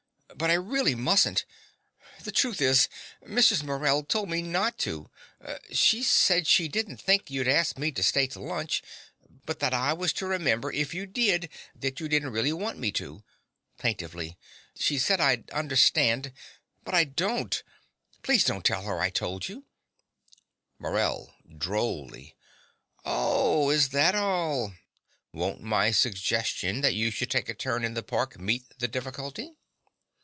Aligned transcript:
But 0.33 0.49
I 0.49 0.53
really 0.53 0.95
mustn't. 0.95 1.45
The 2.23 2.31
truth 2.31 2.61
is, 2.61 2.87
Mrs. 3.23 3.61
Morell 3.63 4.01
told 4.03 4.27
me 4.29 4.41
not 4.41 4.79
to. 4.79 5.11
She 5.71 6.01
said 6.01 6.47
she 6.47 6.67
didn't 6.67 6.97
think 6.97 7.29
you'd 7.29 7.49
ask 7.49 7.77
me 7.77 7.91
to 7.91 8.01
stay 8.01 8.25
to 8.27 8.39
lunch, 8.39 8.81
but 9.45 9.59
that 9.59 9.73
I 9.73 9.93
was 9.93 10.13
to 10.13 10.25
remember, 10.25 10.71
if 10.71 10.95
you 10.95 11.05
did, 11.05 11.49
that 11.75 11.99
you 11.99 12.07
didn't 12.07 12.31
really 12.31 12.53
want 12.53 12.79
me 12.79 12.91
to. 12.93 13.23
(Plaintively.) 13.77 14.35
She 14.73 14.97
said 14.97 15.19
I'd 15.21 15.47
understand; 15.51 16.31
but 16.83 16.95
I 16.95 17.03
don't. 17.03 17.61
Please 18.23 18.43
don't 18.45 18.65
tell 18.65 18.83
her 18.83 18.99
I 18.99 19.11
told 19.11 19.47
you. 19.47 19.65
MORELL 20.79 21.35
(drolly). 21.55 22.35
Oh, 23.05 23.69
is 23.69 23.89
that 23.89 24.15
all? 24.15 24.73
Won't 25.33 25.61
my 25.61 25.91
suggestion 25.91 26.81
that 26.81 26.95
you 26.95 27.11
should 27.11 27.29
take 27.29 27.49
a 27.49 27.53
turn 27.53 27.83
in 27.83 27.93
the 27.93 28.01
park 28.01 28.39
meet 28.39 28.63
the 28.79 28.87
difficulty? 28.87 29.57